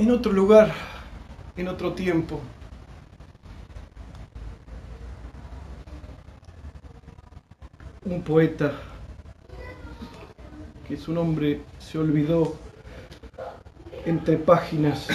En 0.00 0.10
otro 0.10 0.32
lugar, 0.32 0.72
en 1.58 1.68
otro 1.68 1.92
tiempo, 1.92 2.40
un 8.06 8.22
poeta 8.22 8.72
que 10.88 10.96
su 10.96 11.12
nombre 11.12 11.60
se 11.78 11.98
olvidó 11.98 12.56
entre 14.06 14.38
páginas 14.38 15.06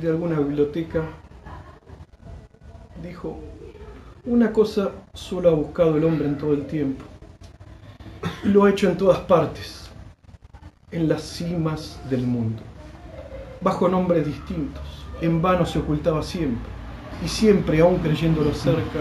de 0.00 0.08
alguna 0.08 0.38
biblioteca, 0.38 1.02
dijo, 3.02 3.38
una 4.24 4.50
cosa 4.50 4.92
solo 5.12 5.50
ha 5.50 5.52
buscado 5.52 5.98
el 5.98 6.04
hombre 6.04 6.26
en 6.26 6.38
todo 6.38 6.54
el 6.54 6.66
tiempo, 6.66 7.04
lo 8.44 8.64
ha 8.64 8.70
hecho 8.70 8.88
en 8.88 8.96
todas 8.96 9.18
partes, 9.18 9.90
en 10.90 11.06
las 11.06 11.20
cimas 11.20 12.00
del 12.08 12.22
mundo, 12.22 12.62
bajo 13.62 13.88
nombres 13.88 14.26
distintos, 14.26 14.82
en 15.20 15.40
vano 15.40 15.64
se 15.64 15.78
ocultaba 15.78 16.22
siempre, 16.22 16.70
y 17.24 17.28
siempre, 17.28 17.80
aún 17.80 17.98
creyéndolo 17.98 18.52
cerca, 18.52 19.00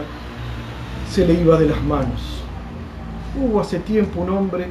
se 1.09 1.25
le 1.25 1.33
iba 1.33 1.57
de 1.59 1.67
las 1.67 1.81
manos. 1.83 2.43
Hubo 3.35 3.59
hace 3.59 3.79
tiempo 3.79 4.21
un 4.21 4.29
hombre 4.29 4.67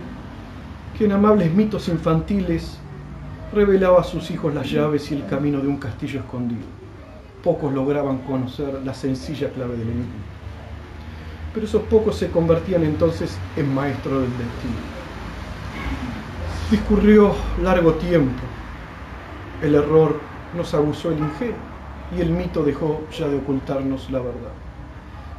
que 0.96 1.06
en 1.06 1.12
amables 1.12 1.52
mitos 1.52 1.88
infantiles 1.88 2.78
revelaba 3.52 4.00
a 4.00 4.04
sus 4.04 4.30
hijos 4.30 4.54
las 4.54 4.70
llaves 4.70 5.10
y 5.10 5.16
el 5.16 5.26
camino 5.26 5.60
de 5.60 5.68
un 5.68 5.78
castillo 5.78 6.20
escondido. 6.20 6.62
Pocos 7.42 7.72
lograban 7.72 8.18
conocer 8.18 8.80
la 8.84 8.94
sencilla 8.94 9.50
clave 9.50 9.76
del 9.76 9.88
enigma. 9.88 10.04
Pero 11.52 11.66
esos 11.66 11.82
pocos 11.82 12.16
se 12.16 12.30
convertían 12.30 12.84
entonces 12.84 13.36
en 13.56 13.74
maestros 13.74 14.22
del 14.22 14.30
destino. 14.30 15.00
Discurrió 16.70 17.34
largo 17.62 17.94
tiempo. 17.94 18.42
El 19.62 19.74
error 19.74 20.18
nos 20.56 20.72
abusó 20.72 21.10
el 21.10 21.18
ingenio 21.18 21.54
y 22.16 22.20
el 22.20 22.30
mito 22.30 22.64
dejó 22.64 23.02
ya 23.16 23.28
de 23.28 23.36
ocultarnos 23.36 24.10
la 24.10 24.20
verdad. 24.20 24.52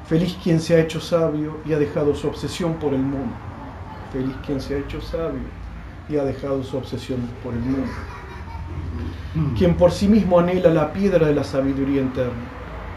Feliz 0.05 0.37
quien 0.43 0.59
se 0.59 0.75
ha 0.75 0.79
hecho 0.79 0.99
sabio 0.99 1.57
y 1.65 1.73
ha 1.73 1.79
dejado 1.79 2.13
su 2.13 2.27
obsesión 2.27 2.75
por 2.75 2.93
el 2.93 3.01
mundo. 3.01 3.33
Feliz 4.13 4.35
quien 4.45 4.61
se 4.61 4.75
ha 4.75 4.77
hecho 4.77 5.01
sabio 5.01 5.41
y 6.07 6.17
ha 6.17 6.23
dejado 6.23 6.63
su 6.63 6.77
obsesión 6.77 7.19
por 7.43 7.53
el 7.53 7.61
mundo. 7.61 7.91
Quien 9.57 9.75
por 9.75 9.91
sí 9.91 10.07
mismo 10.07 10.39
anhela 10.39 10.69
la 10.69 10.93
piedra 10.93 11.27
de 11.27 11.33
la 11.33 11.43
sabiduría 11.43 12.01
interna. 12.01 12.43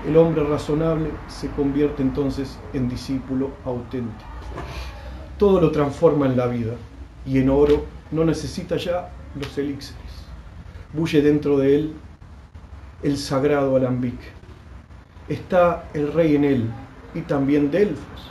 El 0.06 0.16
hombre 0.16 0.44
razonable 0.44 1.11
se 1.28 1.48
convierte 1.50 2.03
entonces 2.03 2.59
en 2.75 2.88
discípulo 2.88 3.50
auténtico. 3.64 4.28
Todo 5.38 5.61
lo 5.61 5.70
transforma 5.70 6.27
en 6.27 6.36
la 6.36 6.48
vida 6.48 6.75
y 7.25 7.38
en 7.38 7.48
oro 7.48 7.86
no 8.11 8.25
necesita 8.25 8.77
ya 8.77 9.11
los 9.34 9.56
elixires. 9.56 10.25
Bulle 10.95 11.23
dentro 11.23 11.59
de 11.59 11.77
él 11.77 11.92
el 13.03 13.19
sagrado 13.19 13.75
alambique. 13.77 14.28
Está 15.28 15.91
el 15.92 16.12
rey 16.12 16.37
en 16.37 16.45
él 16.45 16.70
y 17.14 17.23
también 17.23 17.70
Delfos. 17.70 18.31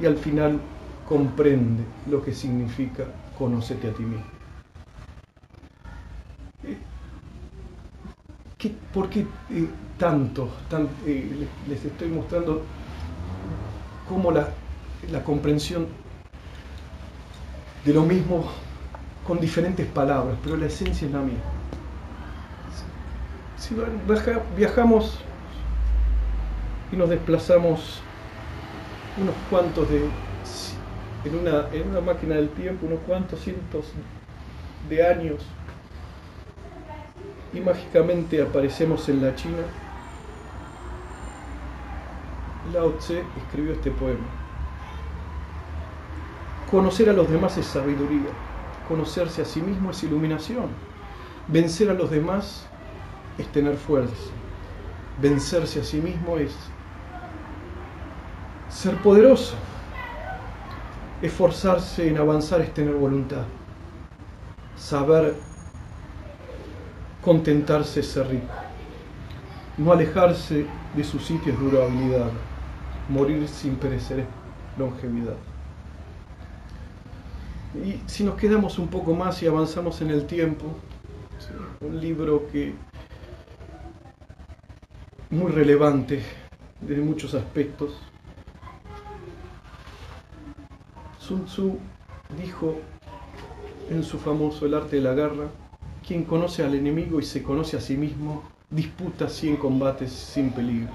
Y 0.00 0.06
al 0.06 0.16
final 0.16 0.60
comprende 1.08 1.82
lo 2.08 2.22
que 2.22 2.32
significa 2.32 3.04
conócete 3.36 3.88
a 3.88 3.92
ti 3.92 4.04
mismo. 4.04 4.24
¿Qué, 8.56 8.72
¿Por 8.92 9.10
qué 9.10 9.20
eh, 9.20 9.68
tanto? 9.98 10.48
Tan, 10.68 10.88
eh, 11.06 11.46
les 11.68 11.84
estoy 11.84 12.08
mostrando 12.08 12.62
cómo 14.08 14.30
la 14.30 15.24
comprensión 15.24 15.88
de 17.84 17.94
lo 17.94 18.02
mismo 18.02 18.44
con 19.26 19.40
diferentes 19.40 19.86
palabras, 19.86 20.36
pero 20.42 20.56
la 20.56 20.66
esencia 20.66 21.06
es 21.06 21.12
la 21.12 21.20
misma. 21.20 21.59
Si 23.70 23.76
viajamos 24.56 25.20
y 26.90 26.96
nos 26.96 27.08
desplazamos 27.08 28.02
unos 29.16 29.34
cuantos 29.48 29.88
de 29.88 30.08
en 31.24 31.38
una, 31.38 31.68
en 31.72 31.88
una 31.88 32.00
máquina 32.00 32.34
del 32.34 32.48
tiempo, 32.48 32.86
unos 32.86 32.98
cuantos 33.06 33.38
cientos 33.38 33.92
de 34.88 35.06
años, 35.06 35.46
y 37.52 37.60
mágicamente 37.60 38.42
aparecemos 38.42 39.08
en 39.08 39.22
la 39.22 39.36
China, 39.36 39.62
Lao 42.72 42.90
Tse 42.94 43.22
escribió 43.44 43.74
este 43.74 43.92
poema. 43.92 44.26
Conocer 46.72 47.08
a 47.08 47.12
los 47.12 47.30
demás 47.30 47.56
es 47.56 47.66
sabiduría, 47.66 48.30
conocerse 48.88 49.42
a 49.42 49.44
sí 49.44 49.62
mismo 49.62 49.92
es 49.92 50.02
iluminación, 50.02 50.70
vencer 51.46 51.88
a 51.88 51.94
los 51.94 52.10
demás 52.10 52.66
es 53.40 53.52
tener 53.52 53.76
fuerza, 53.76 54.14
vencerse 55.20 55.80
a 55.80 55.84
sí 55.84 56.00
mismo 56.00 56.36
es 56.36 56.52
ser 58.70 58.96
poderoso. 58.96 59.54
Esforzarse 61.22 62.08
en 62.08 62.16
avanzar 62.16 62.62
es 62.62 62.72
tener 62.72 62.94
voluntad. 62.94 63.44
Saber 64.76 65.34
contentarse 67.22 68.00
es 68.00 68.06
ser 68.06 68.28
rico. 68.28 68.54
No 69.76 69.92
alejarse 69.92 70.66
de 70.96 71.04
su 71.04 71.18
sitio 71.18 71.52
es 71.52 71.60
durabilidad. 71.60 72.30
Morir 73.08 73.46
sin 73.48 73.76
perecer 73.76 74.20
es 74.20 74.26
longevidad. 74.78 75.36
Y 77.84 78.00
si 78.06 78.24
nos 78.24 78.34
quedamos 78.36 78.78
un 78.78 78.88
poco 78.88 79.14
más 79.14 79.42
y 79.42 79.46
avanzamos 79.46 80.00
en 80.00 80.10
el 80.10 80.26
tiempo, 80.26 80.66
un 81.80 82.00
libro 82.00 82.48
que 82.50 82.74
muy 85.30 85.52
relevante 85.52 86.22
desde 86.80 87.02
muchos 87.02 87.34
aspectos, 87.34 87.92
Sun 91.18 91.44
Tzu 91.44 91.78
dijo 92.42 92.76
en 93.90 94.02
su 94.02 94.18
famoso 94.18 94.66
El 94.66 94.74
arte 94.74 94.96
de 94.96 95.02
la 95.02 95.14
guerra, 95.14 95.48
quien 96.06 96.24
conoce 96.24 96.64
al 96.64 96.74
enemigo 96.74 97.20
y 97.20 97.22
se 97.22 97.42
conoce 97.42 97.76
a 97.76 97.80
sí 97.80 97.96
mismo, 97.96 98.42
disputa 98.70 99.28
cien 99.28 99.56
combates 99.56 100.12
sin 100.12 100.50
peligro. 100.50 100.90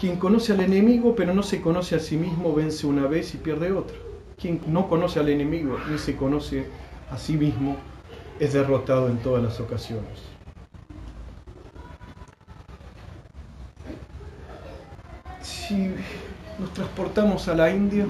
Quien 0.00 0.16
conoce 0.16 0.52
al 0.52 0.60
enemigo 0.60 1.14
pero 1.14 1.34
no 1.34 1.42
se 1.42 1.60
conoce 1.60 1.96
a 1.96 2.00
sí 2.00 2.16
mismo, 2.16 2.54
vence 2.54 2.86
una 2.86 3.06
vez 3.06 3.34
y 3.34 3.38
pierde 3.38 3.72
otra. 3.72 3.96
Quien 4.40 4.60
no 4.66 4.88
conoce 4.88 5.20
al 5.20 5.28
enemigo 5.28 5.76
ni 5.90 5.98
se 5.98 6.16
conoce 6.16 6.66
a 7.10 7.18
sí 7.18 7.36
mismo, 7.36 7.76
es 8.40 8.54
derrotado 8.54 9.08
en 9.08 9.18
todas 9.18 9.42
las 9.42 9.60
ocasiones. 9.60 10.34
Si 15.66 15.94
nos 16.58 16.74
transportamos 16.74 17.48
a 17.48 17.54
la 17.54 17.70
India, 17.70 18.04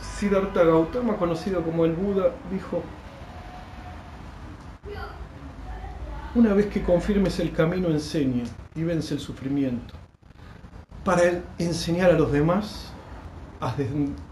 Siddhartha 0.00 0.64
Gautama, 0.64 1.16
conocido 1.16 1.62
como 1.62 1.84
el 1.84 1.92
Buda, 1.92 2.32
dijo, 2.50 2.82
una 6.34 6.52
vez 6.52 6.66
que 6.66 6.82
confirmes 6.82 7.38
el 7.38 7.52
camino, 7.52 7.88
enseña 7.88 8.42
y 8.74 8.82
vence 8.82 9.14
el 9.14 9.20
sufrimiento. 9.20 9.94
Para 11.04 11.42
enseñar 11.58 12.10
a 12.10 12.14
los 12.14 12.32
demás, 12.32 12.92
has 13.60 13.78
de 13.78 13.88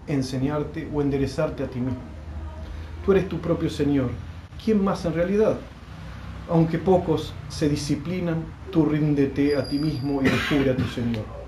enseñarte 0.09 0.91
o 0.93 1.01
enderezarte 1.01 1.63
a 1.63 1.69
ti 1.69 1.79
mismo. 1.79 2.01
Tú 3.05 3.13
eres 3.13 3.29
tu 3.29 3.39
propio 3.39 3.71
Señor. 3.71 4.11
¿Quién 4.65 4.83
más 4.83 5.05
en 5.05 5.15
realidad? 5.15 5.59
Aunque 6.51 6.79
pocos 6.79 7.33
se 7.49 7.69
disciplinan, 7.69 8.43
tú 8.73 8.85
ríndete 8.85 9.57
a 9.57 9.69
ti 9.69 9.79
mismo 9.79 10.21
y 10.23 10.25
descubre 10.25 10.73
a 10.73 10.77
tu 10.77 10.85
Señor. 10.85 11.42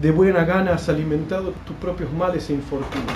De 0.00 0.10
buena 0.10 0.44
gana 0.44 0.72
has 0.72 0.88
alimentado 0.88 1.52
tus 1.66 1.76
propios 1.76 2.10
males 2.12 2.48
e 2.48 2.54
infortunios. 2.54 3.12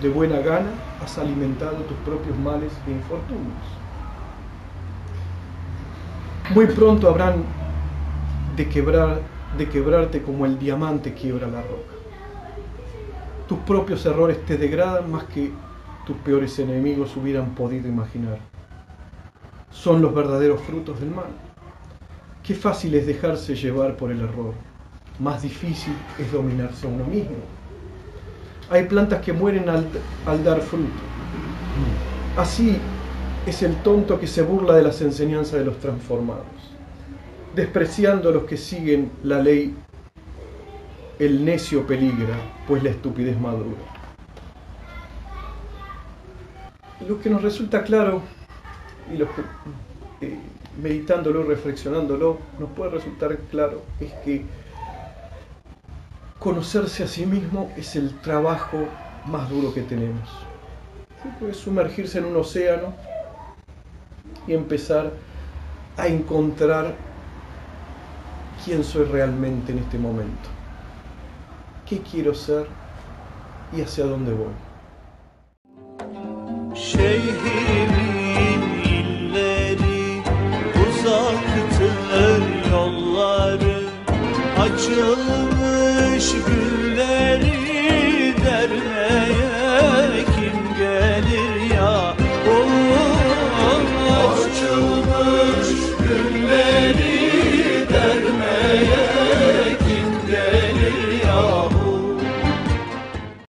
De 0.00 0.08
buena 0.08 0.38
gana 0.38 0.70
has 1.02 1.18
alimentado 1.18 1.76
tus 1.84 1.98
propios 1.98 2.36
males 2.38 2.72
e 2.86 2.92
infortunios. 2.92 3.62
Muy 6.54 6.66
pronto 6.66 7.08
habrán 7.10 7.44
de, 8.56 8.68
quebrar, 8.68 9.20
de 9.58 9.68
quebrarte 9.68 10.22
como 10.22 10.46
el 10.46 10.58
diamante 10.58 11.12
quiebra 11.12 11.46
la 11.46 11.60
roca. 11.60 11.92
Tus 13.46 13.58
propios 13.58 14.06
errores 14.06 14.42
te 14.46 14.56
degradan 14.56 15.10
más 15.10 15.24
que 15.24 15.52
tus 16.06 16.16
peores 16.18 16.58
enemigos 16.58 17.14
hubieran 17.16 17.54
podido 17.54 17.86
imaginar. 17.86 18.38
Son 19.70 20.00
los 20.00 20.14
verdaderos 20.14 20.62
frutos 20.62 21.00
del 21.00 21.10
mal. 21.10 21.26
Qué 22.42 22.54
fácil 22.54 22.94
es 22.94 23.06
dejarse 23.06 23.54
llevar 23.54 23.96
por 23.96 24.10
el 24.10 24.20
error 24.20 24.54
más 25.18 25.42
difícil 25.42 25.94
es 26.18 26.30
dominarse 26.32 26.86
a 26.86 26.90
uno 26.90 27.04
mismo. 27.04 27.36
Hay 28.70 28.84
plantas 28.84 29.22
que 29.22 29.32
mueren 29.32 29.68
al, 29.68 30.44
dar 30.44 30.60
fruto. 30.60 30.90
Así 32.36 32.78
es 33.46 33.62
el 33.62 33.76
tonto 33.82 34.18
que 34.18 34.26
se 34.26 34.42
burla 34.42 34.74
de 34.74 34.82
las 34.82 35.00
enseñanzas 35.02 35.60
de 35.60 35.64
los 35.66 35.78
transformados, 35.78 36.46
despreciando 37.54 38.30
a 38.30 38.32
los 38.32 38.44
que 38.44 38.56
siguen 38.56 39.10
la 39.22 39.40
ley. 39.40 39.74
El 41.18 41.44
necio 41.44 41.86
peligra, 41.86 42.36
pues 42.66 42.82
la 42.82 42.90
estupidez 42.90 43.38
madura. 43.38 43.78
Lo 47.06 47.20
que 47.20 47.30
nos 47.30 47.42
resulta 47.42 47.84
claro 47.84 48.22
y 49.12 49.18
lo 49.18 49.26
que 49.26 49.42
eh, 50.22 50.38
meditándolo, 50.82 51.44
reflexionándolo, 51.44 52.38
nos 52.58 52.70
puede 52.70 52.90
resultar 52.90 53.36
claro 53.50 53.82
es 54.00 54.12
que 54.24 54.44
conocerse 56.44 57.04
a 57.04 57.06
sí 57.08 57.24
mismo 57.24 57.70
es 57.74 57.96
el 57.96 58.20
trabajo 58.20 58.86
más 59.24 59.48
duro 59.48 59.72
que 59.72 59.80
tenemos. 59.80 60.28
Puede 61.40 61.54
sumergirse 61.54 62.18
en 62.18 62.26
un 62.26 62.36
océano 62.36 62.92
y 64.46 64.52
empezar 64.52 65.10
a 65.96 66.06
encontrar 66.06 66.96
quién 68.62 68.84
soy 68.84 69.06
realmente 69.06 69.72
en 69.72 69.78
este 69.78 69.98
momento, 69.98 70.50
qué 71.88 72.00
quiero 72.00 72.34
ser 72.34 72.66
y 73.74 73.80
hacia 73.80 74.04
dónde 74.04 74.34
voy. 74.34 74.52
should 86.20 86.46
be 86.46 86.53